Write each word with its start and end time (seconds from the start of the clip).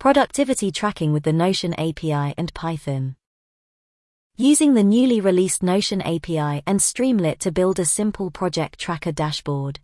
Productivity 0.00 0.72
tracking 0.72 1.12
with 1.12 1.24
the 1.24 1.32
Notion 1.34 1.74
API 1.74 2.32
and 2.38 2.54
Python. 2.54 3.16
Using 4.34 4.72
the 4.72 4.82
newly 4.82 5.20
released 5.20 5.62
Notion 5.62 6.00
API 6.00 6.62
and 6.66 6.80
Streamlit 6.80 7.36
to 7.40 7.52
build 7.52 7.78
a 7.78 7.84
simple 7.84 8.30
project 8.30 8.78
tracker 8.78 9.12
dashboard. 9.12 9.78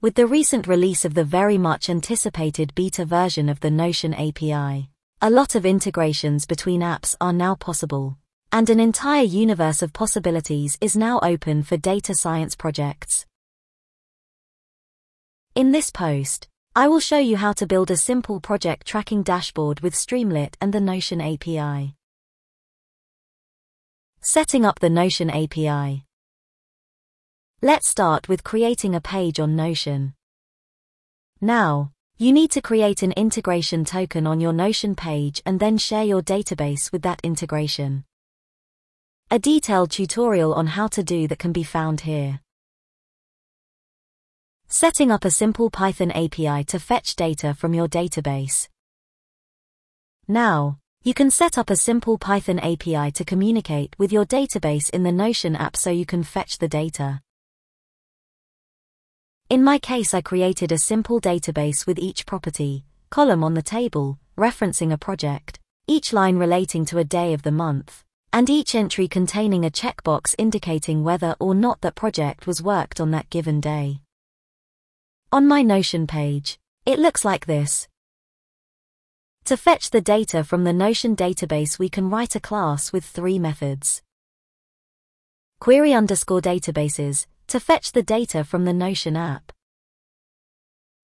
With 0.00 0.16
the 0.16 0.26
recent 0.26 0.66
release 0.66 1.04
of 1.04 1.14
the 1.14 1.22
very 1.22 1.56
much 1.56 1.88
anticipated 1.88 2.74
beta 2.74 3.04
version 3.04 3.48
of 3.48 3.60
the 3.60 3.70
Notion 3.70 4.12
API, 4.12 4.90
a 5.22 5.30
lot 5.30 5.54
of 5.54 5.64
integrations 5.64 6.44
between 6.44 6.80
apps 6.80 7.14
are 7.20 7.32
now 7.32 7.54
possible, 7.54 8.18
and 8.50 8.68
an 8.68 8.80
entire 8.80 9.22
universe 9.22 9.82
of 9.82 9.92
possibilities 9.92 10.76
is 10.80 10.96
now 10.96 11.20
open 11.22 11.62
for 11.62 11.76
data 11.76 12.12
science 12.12 12.56
projects. 12.56 13.24
In 15.54 15.70
this 15.70 15.90
post, 15.90 16.48
I 16.78 16.86
will 16.86 17.00
show 17.00 17.18
you 17.18 17.36
how 17.36 17.54
to 17.54 17.66
build 17.66 17.90
a 17.90 17.96
simple 17.96 18.38
project 18.38 18.86
tracking 18.86 19.24
dashboard 19.24 19.80
with 19.80 19.96
Streamlit 19.96 20.54
and 20.60 20.72
the 20.72 20.80
Notion 20.80 21.20
API. 21.20 21.96
Setting 24.20 24.64
up 24.64 24.78
the 24.78 24.88
Notion 24.88 25.28
API. 25.28 26.04
Let's 27.60 27.88
start 27.88 28.28
with 28.28 28.44
creating 28.44 28.94
a 28.94 29.00
page 29.00 29.40
on 29.40 29.56
Notion. 29.56 30.14
Now, 31.40 31.90
you 32.16 32.32
need 32.32 32.52
to 32.52 32.62
create 32.62 33.02
an 33.02 33.10
integration 33.10 33.84
token 33.84 34.24
on 34.24 34.38
your 34.38 34.52
Notion 34.52 34.94
page 34.94 35.42
and 35.44 35.58
then 35.58 35.78
share 35.78 36.04
your 36.04 36.22
database 36.22 36.92
with 36.92 37.02
that 37.02 37.20
integration. 37.24 38.04
A 39.32 39.40
detailed 39.40 39.90
tutorial 39.90 40.54
on 40.54 40.68
how 40.68 40.86
to 40.86 41.02
do 41.02 41.26
that 41.26 41.40
can 41.40 41.50
be 41.50 41.64
found 41.64 42.02
here. 42.02 42.38
Setting 44.70 45.10
up 45.10 45.24
a 45.24 45.30
simple 45.30 45.70
Python 45.70 46.10
API 46.10 46.62
to 46.64 46.78
fetch 46.78 47.16
data 47.16 47.54
from 47.54 47.72
your 47.72 47.88
database. 47.88 48.68
Now, 50.28 50.78
you 51.02 51.14
can 51.14 51.30
set 51.30 51.56
up 51.56 51.70
a 51.70 51.74
simple 51.76 52.18
Python 52.18 52.58
API 52.58 53.10
to 53.12 53.24
communicate 53.24 53.98
with 53.98 54.12
your 54.12 54.26
database 54.26 54.90
in 54.90 55.04
the 55.04 55.10
Notion 55.10 55.56
app 55.56 55.74
so 55.74 55.88
you 55.88 56.04
can 56.04 56.22
fetch 56.22 56.58
the 56.58 56.68
data. 56.68 57.22
In 59.48 59.64
my 59.64 59.78
case 59.78 60.12
I 60.12 60.20
created 60.20 60.70
a 60.70 60.76
simple 60.76 61.18
database 61.18 61.86
with 61.86 61.98
each 61.98 62.26
property, 62.26 62.84
column 63.08 63.42
on 63.42 63.54
the 63.54 63.62
table, 63.62 64.18
referencing 64.36 64.92
a 64.92 64.98
project, 64.98 65.58
each 65.86 66.12
line 66.12 66.36
relating 66.36 66.84
to 66.84 66.98
a 66.98 67.04
day 67.04 67.32
of 67.32 67.40
the 67.40 67.50
month, 67.50 68.04
and 68.34 68.50
each 68.50 68.74
entry 68.74 69.08
containing 69.08 69.64
a 69.64 69.70
checkbox 69.70 70.34
indicating 70.36 71.02
whether 71.02 71.34
or 71.40 71.54
not 71.54 71.80
that 71.80 71.94
project 71.94 72.46
was 72.46 72.62
worked 72.62 73.00
on 73.00 73.12
that 73.12 73.30
given 73.30 73.62
day. 73.62 74.02
On 75.30 75.46
my 75.46 75.60
Notion 75.60 76.06
page, 76.06 76.58
it 76.86 76.98
looks 76.98 77.22
like 77.22 77.44
this. 77.44 77.86
To 79.44 79.58
fetch 79.58 79.90
the 79.90 80.00
data 80.00 80.42
from 80.42 80.64
the 80.64 80.72
Notion 80.72 81.14
database 81.14 81.78
we 81.78 81.90
can 81.90 82.08
write 82.08 82.34
a 82.34 82.40
class 82.40 82.94
with 82.94 83.04
three 83.04 83.38
methods. 83.38 84.00
Query 85.60 85.92
underscore 85.92 86.40
databases, 86.40 87.26
to 87.48 87.60
fetch 87.60 87.92
the 87.92 88.02
data 88.02 88.42
from 88.42 88.64
the 88.64 88.72
Notion 88.72 89.18
app. 89.18 89.52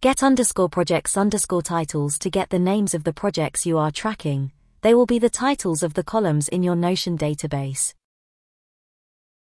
Get 0.00 0.24
underscore 0.24 0.68
projects 0.68 1.16
underscore 1.16 1.62
titles 1.62 2.18
to 2.18 2.28
get 2.28 2.50
the 2.50 2.58
names 2.58 2.94
of 2.94 3.04
the 3.04 3.12
projects 3.12 3.66
you 3.66 3.78
are 3.78 3.92
tracking, 3.92 4.50
they 4.80 4.94
will 4.94 5.06
be 5.06 5.20
the 5.20 5.30
titles 5.30 5.84
of 5.84 5.94
the 5.94 6.02
columns 6.02 6.48
in 6.48 6.64
your 6.64 6.74
Notion 6.74 7.16
database 7.16 7.94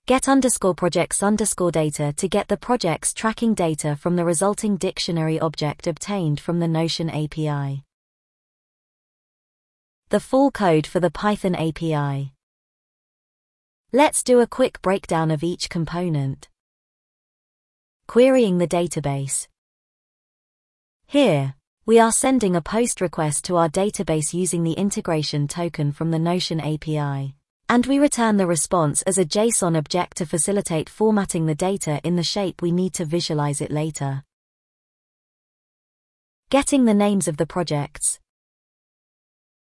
get 0.05 0.27
underscore 0.27 0.75
projects 0.75 1.23
underscore 1.23 1.71
data 1.71 2.11
to 2.17 2.27
get 2.27 2.49
the 2.49 2.57
project's 2.57 3.13
tracking 3.13 3.53
data 3.53 3.95
from 3.95 4.17
the 4.17 4.25
resulting 4.25 4.75
dictionary 4.75 5.39
object 5.39 5.87
obtained 5.87 6.41
from 6.41 6.59
the 6.59 6.67
Notion 6.67 7.09
API. 7.09 7.85
The 10.09 10.19
full 10.19 10.51
code 10.51 10.85
for 10.85 10.99
the 10.99 11.09
Python 11.09 11.55
API. 11.55 12.33
Let's 13.93 14.23
do 14.23 14.41
a 14.41 14.47
quick 14.47 14.81
breakdown 14.81 15.31
of 15.31 15.41
each 15.41 15.69
component. 15.69 16.49
Querying 18.05 18.57
the 18.57 18.67
database. 18.67 19.47
Here, 21.07 21.55
we 21.85 21.97
are 21.97 22.11
sending 22.11 22.57
a 22.57 22.61
POST 22.61 22.99
request 22.99 23.45
to 23.45 23.55
our 23.55 23.69
database 23.69 24.33
using 24.33 24.63
the 24.63 24.73
integration 24.73 25.47
token 25.47 25.93
from 25.93 26.11
the 26.11 26.19
Notion 26.19 26.59
API. 26.59 27.37
And 27.69 27.85
we 27.85 27.97
return 27.97 28.37
the 28.37 28.45
response 28.45 29.01
as 29.03 29.17
a 29.17 29.25
JSON 29.25 29.77
object 29.77 30.17
to 30.17 30.25
facilitate 30.25 30.89
formatting 30.89 31.45
the 31.45 31.55
data 31.55 31.99
in 32.03 32.15
the 32.15 32.23
shape 32.23 32.61
we 32.61 32.71
need 32.71 32.93
to 32.93 33.05
visualize 33.05 33.61
it 33.61 33.71
later. 33.71 34.23
Getting 36.49 36.85
the 36.85 36.93
names 36.93 37.27
of 37.27 37.37
the 37.37 37.47
projects. 37.47 38.19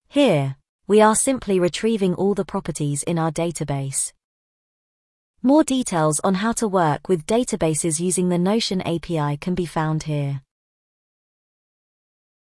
Here, 0.07 0.57
we 0.88 1.01
are 1.01 1.16
simply 1.16 1.59
retrieving 1.59 2.13
all 2.13 2.35
the 2.35 2.45
properties 2.45 3.01
in 3.03 3.17
our 3.17 3.31
database. 3.31 4.13
More 5.41 5.63
details 5.63 6.19
on 6.23 6.35
how 6.35 6.53
to 6.53 6.67
work 6.67 7.07
with 7.07 7.25
databases 7.25 8.00
using 8.00 8.29
the 8.29 8.38
Notion 8.38 8.81
API 8.81 9.38
can 9.38 9.56
be 9.56 9.66
found 9.66 10.03
here. 10.03 10.41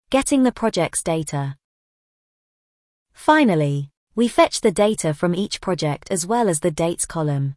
Getting 0.09 0.43
the 0.43 0.51
project's 0.51 1.03
data. 1.03 1.55
Finally, 3.13 3.91
we 4.17 4.27
fetch 4.27 4.61
the 4.61 4.71
data 4.71 5.13
from 5.13 5.35
each 5.35 5.61
project 5.61 6.09
as 6.09 6.25
well 6.25 6.49
as 6.49 6.61
the 6.61 6.71
dates 6.71 7.05
column. 7.05 7.53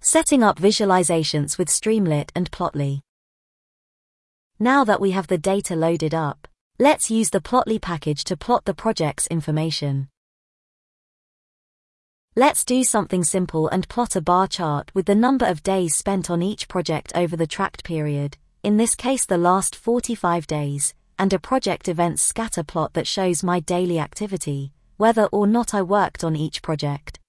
Setting 0.00 0.42
up 0.42 0.58
visualizations 0.58 1.56
with 1.56 1.68
Streamlit 1.68 2.30
and 2.34 2.50
Plotly. 2.50 3.02
Now 4.58 4.82
that 4.82 5.00
we 5.00 5.12
have 5.12 5.28
the 5.28 5.38
data 5.38 5.76
loaded 5.76 6.14
up, 6.14 6.48
let's 6.80 7.12
use 7.12 7.30
the 7.30 7.38
Plotly 7.38 7.80
package 7.80 8.24
to 8.24 8.36
plot 8.36 8.64
the 8.64 8.74
project's 8.74 9.28
information. 9.28 10.08
Let's 12.34 12.64
do 12.64 12.82
something 12.82 13.22
simple 13.22 13.68
and 13.68 13.88
plot 13.88 14.16
a 14.16 14.20
bar 14.20 14.48
chart 14.48 14.92
with 14.96 15.06
the 15.06 15.14
number 15.14 15.46
of 15.46 15.62
days 15.62 15.94
spent 15.94 16.28
on 16.28 16.42
each 16.42 16.66
project 16.66 17.12
over 17.14 17.36
the 17.36 17.46
tracked 17.46 17.84
period, 17.84 18.36
in 18.64 18.78
this 18.78 18.96
case 18.96 19.26
the 19.26 19.38
last 19.38 19.76
45 19.76 20.48
days, 20.48 20.92
and 21.18 21.32
a 21.32 21.38
project 21.38 21.88
events 21.88 22.22
scatter 22.22 22.62
plot 22.62 22.94
that 22.94 23.06
shows 23.06 23.42
my 23.42 23.60
daily 23.60 23.98
activity, 23.98 24.72
whether 24.96 25.26
or 25.26 25.46
not 25.46 25.74
I 25.74 25.82
worked 25.82 26.24
on 26.24 26.36
each 26.36 26.62
project. 26.62 27.20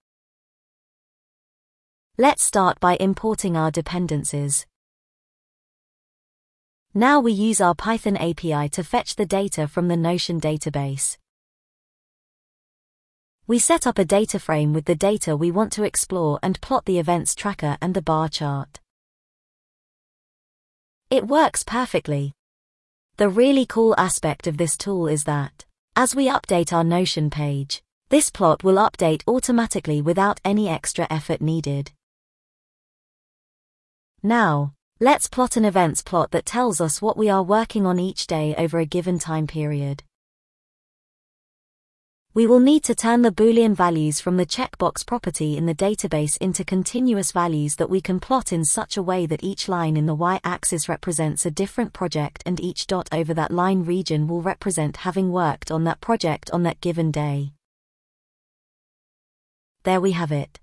Let's 2.17 2.43
start 2.43 2.79
by 2.79 2.95
importing 2.99 3.57
our 3.57 3.71
dependencies. 3.71 4.65
Now 6.93 7.19
we 7.19 7.33
use 7.33 7.59
our 7.59 7.75
Python 7.75 8.15
API 8.15 8.69
to 8.69 8.83
fetch 8.83 9.15
the 9.15 9.25
data 9.25 9.67
from 9.67 9.89
the 9.89 9.97
Notion 9.97 10.39
database. 10.39 11.17
We 13.47 13.59
set 13.59 13.85
up 13.85 13.99
a 13.99 14.05
data 14.05 14.39
frame 14.39 14.73
with 14.73 14.85
the 14.85 14.95
data 14.95 15.35
we 15.35 15.51
want 15.51 15.71
to 15.73 15.83
explore 15.83 16.39
and 16.41 16.59
plot 16.61 16.85
the 16.85 16.97
events 16.97 17.35
tracker 17.35 17.77
and 17.81 17.93
the 17.93 18.01
bar 18.01 18.29
chart. 18.29 18.79
It 21.09 21.27
works 21.27 21.63
perfectly. 21.63 22.33
The 23.17 23.29
really 23.29 23.65
cool 23.65 23.95
aspect 23.97 24.45
of 24.45 24.57
this 24.57 24.75
tool 24.75 25.07
is 25.07 25.23
that, 25.23 25.63
as 25.95 26.13
we 26.13 26.27
update 26.27 26.73
our 26.73 26.83
Notion 26.83 27.29
page, 27.29 27.81
this 28.09 28.29
plot 28.29 28.61
will 28.61 28.75
update 28.75 29.23
automatically 29.25 30.01
without 30.01 30.41
any 30.43 30.67
extra 30.67 31.07
effort 31.09 31.39
needed. 31.39 31.93
Now, 34.21 34.73
let's 34.99 35.27
plot 35.29 35.55
an 35.55 35.63
events 35.63 36.01
plot 36.01 36.31
that 36.31 36.45
tells 36.45 36.81
us 36.81 37.01
what 37.01 37.15
we 37.15 37.29
are 37.29 37.41
working 37.41 37.85
on 37.85 37.99
each 37.99 38.27
day 38.27 38.53
over 38.57 38.79
a 38.79 38.85
given 38.85 39.17
time 39.17 39.47
period 39.47 40.03
we 42.35 42.45
will 42.45 42.59
need 42.59 42.83
to 42.83 42.93
turn 42.93 43.21
the 43.21 43.31
Boolean 43.31 43.73
values 43.73 44.19
from 44.19 44.35
the 44.35 44.45
checkbox 44.45 45.05
property 45.05 45.55
in 45.55 45.65
the 45.65 45.73
database 45.73 46.35
into 46.41 46.65
continuous 46.65 47.31
values 47.31 47.77
that 47.77 47.89
we 47.89 48.01
can 48.01 48.19
plot 48.19 48.51
in 48.51 48.65
such 48.65 48.97
a 48.97 49.01
way 49.01 49.25
that 49.25 49.41
each 49.41 49.69
line 49.69 49.95
in 49.95 50.05
the 50.05 50.13
y-axis 50.13 50.89
represents 50.89 51.45
a 51.45 51.51
different 51.51 51.93
project 51.93 52.43
and 52.45 52.59
each 52.59 52.87
dot 52.87 53.07
over 53.13 53.33
that 53.33 53.51
line 53.51 53.85
region 53.85 54.27
will 54.27 54.41
represent 54.41 54.97
having 54.97 55.31
worked 55.31 55.71
on 55.71 55.85
that 55.85 56.01
project 56.01 56.51
on 56.51 56.63
that 56.63 56.81
given 56.81 57.09
day. 57.09 57.53
There 59.83 60.01
we 60.01 60.11
have 60.11 60.33
it. 60.33 60.59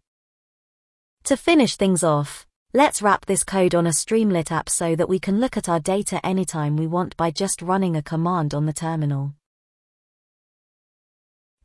To 1.24 1.38
finish 1.38 1.76
things 1.76 2.04
off, 2.04 2.46
let's 2.74 3.00
wrap 3.00 3.24
this 3.24 3.44
code 3.44 3.74
on 3.74 3.86
a 3.86 3.90
Streamlit 3.90 4.52
app 4.52 4.68
so 4.68 4.94
that 4.94 5.08
we 5.08 5.18
can 5.18 5.40
look 5.40 5.56
at 5.56 5.70
our 5.70 5.80
data 5.80 6.20
anytime 6.22 6.76
we 6.76 6.86
want 6.86 7.16
by 7.16 7.30
just 7.30 7.62
running 7.62 7.96
a 7.96 8.02
command 8.02 8.52
on 8.52 8.66
the 8.66 8.74
terminal. 8.74 9.32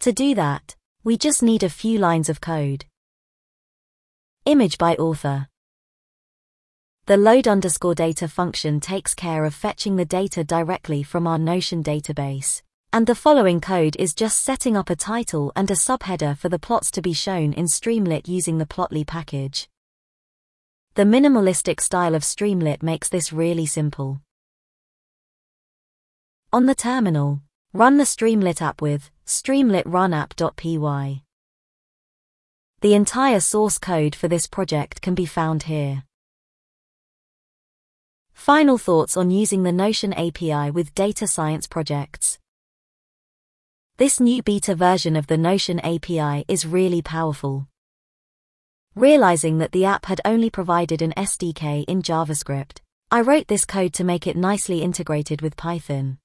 To 0.07 0.13
do 0.13 0.36
that, 0.36 0.74
we 1.04 1.18
just 1.18 1.44
need 1.44 1.63
a 1.63 1.69
few 1.69 2.00
lines 2.00 2.30
of 2.30 2.39
code. 2.39 2.86
Image 4.45 4.77
by 4.77 4.95
author. 4.95 5.50
The 7.07 7.18
load 7.18 7.45
underscore 7.45 7.94
data 7.94 8.30
function 8.30 8.80
takes 8.80 9.13
care 9.13 9.44
of 9.44 9.54
fetching 9.54 9.98
the 9.98 10.06
data 10.06 10.45
directly 10.45 11.04
from 11.04 11.27
our 11.27 11.38
Notion 11.38 11.83
database. 11.83 12.62
And 12.94 13.06
the 13.06 13.15
following 13.15 13.59
code 13.59 13.98
is 14.00 14.13
just 14.13 14.45
setting 14.45 14.77
up 14.77 14.89
a 14.89 14.95
title 14.95 15.51
and 15.57 15.69
a 15.69 15.74
subheader 15.74 16.38
for 16.38 16.48
the 16.48 16.57
plots 16.57 16.89
to 16.92 17.01
be 17.01 17.12
shown 17.12 17.51
in 17.51 17.65
Streamlit 17.65 18.30
using 18.30 18.60
the 18.60 18.65
Plotly 18.65 19.06
package. 19.06 19.68
The 20.94 21.03
minimalistic 21.03 21.81
style 21.81 22.15
of 22.15 22.21
Streamlit 22.21 22.81
makes 22.81 23.10
this 23.10 23.33
really 23.33 23.65
simple. 23.65 24.21
On 26.53 26.65
the 26.65 26.75
terminal, 26.75 27.42
run 27.73 27.97
the 27.97 28.05
Streamlit 28.05 28.61
app 28.61 28.81
with 28.81 29.11
streamlit 29.25 29.83
run 29.85 30.13
app.py. 30.13 31.23
The 32.79 32.93
entire 32.93 33.39
source 33.39 33.77
code 33.77 34.15
for 34.15 34.27
this 34.27 34.47
project 34.47 35.01
can 35.01 35.15
be 35.15 35.25
found 35.25 35.63
here. 35.63 36.03
Final 38.33 38.77
thoughts 38.77 39.17
on 39.17 39.31
using 39.31 39.63
the 39.63 39.71
Notion 39.71 40.13
API 40.13 40.71
with 40.71 40.95
data 40.95 41.27
science 41.27 41.67
projects. 41.67 42.39
This 43.97 44.19
new 44.19 44.43
beta 44.43 44.75
version 44.75 45.15
of 45.15 45.27
the 45.27 45.37
Notion 45.37 45.79
API 45.79 46.45
is 46.47 46.65
really 46.65 47.01
powerful. 47.01 47.67
Realizing 48.95 49.57
that 49.57 49.71
the 49.71 49.85
app 49.85 50.05
had 50.05 50.21
only 50.23 50.49
provided 50.49 51.01
an 51.01 51.13
SDK 51.17 51.83
in 51.87 52.01
JavaScript, 52.01 52.77
I 53.11 53.21
wrote 53.21 53.47
this 53.47 53.65
code 53.65 53.93
to 53.93 54.03
make 54.03 54.27
it 54.27 54.37
nicely 54.37 54.81
integrated 54.81 55.41
with 55.41 55.57
Python. 55.57 56.19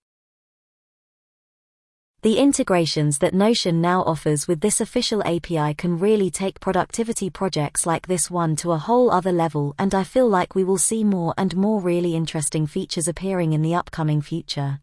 The 2.22 2.38
integrations 2.38 3.18
that 3.18 3.34
Notion 3.34 3.80
now 3.80 4.02
offers 4.02 4.46
with 4.46 4.60
this 4.60 4.80
official 4.80 5.24
API 5.24 5.74
can 5.74 5.98
really 5.98 6.30
take 6.30 6.60
productivity 6.60 7.30
projects 7.30 7.84
like 7.84 8.06
this 8.06 8.30
one 8.30 8.54
to 8.56 8.70
a 8.70 8.78
whole 8.78 9.10
other 9.10 9.32
level 9.32 9.74
and 9.76 9.92
I 9.92 10.04
feel 10.04 10.28
like 10.28 10.54
we 10.54 10.62
will 10.62 10.78
see 10.78 11.02
more 11.02 11.34
and 11.36 11.56
more 11.56 11.80
really 11.80 12.14
interesting 12.14 12.64
features 12.64 13.08
appearing 13.08 13.54
in 13.54 13.62
the 13.62 13.74
upcoming 13.74 14.22
future. 14.22 14.78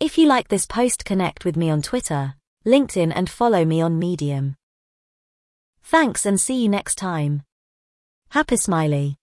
If 0.00 0.18
you 0.18 0.26
like 0.26 0.48
this 0.48 0.66
post 0.66 1.04
connect 1.04 1.44
with 1.44 1.56
me 1.56 1.70
on 1.70 1.80
Twitter, 1.80 2.34
LinkedIn 2.66 3.12
and 3.14 3.30
follow 3.30 3.64
me 3.64 3.80
on 3.80 4.00
Medium. 4.00 4.56
Thanks 5.84 6.26
and 6.26 6.40
see 6.40 6.60
you 6.60 6.68
next 6.68 6.96
time. 6.96 7.44
Happy 8.30 8.56
Smiley. 8.56 9.16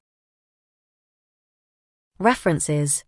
References 2.17 3.03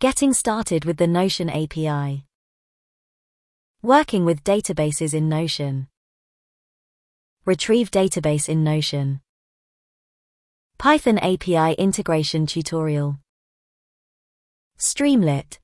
Getting 0.00 0.32
started 0.32 0.86
with 0.86 0.96
the 0.96 1.06
Notion 1.06 1.50
API. 1.50 2.24
Working 3.82 4.24
with 4.24 4.42
databases 4.42 5.12
in 5.12 5.28
Notion. 5.28 5.88
Retrieve 7.44 7.90
database 7.90 8.48
in 8.48 8.64
Notion. 8.64 9.20
Python 10.78 11.18
API 11.18 11.74
integration 11.74 12.46
tutorial. 12.46 13.18
Streamlit. 14.78 15.59